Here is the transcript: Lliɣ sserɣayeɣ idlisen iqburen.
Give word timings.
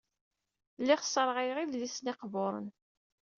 Lliɣ 0.81 1.01
sserɣayeɣ 1.03 1.57
idlisen 1.59 2.11
iqburen. 2.11 2.67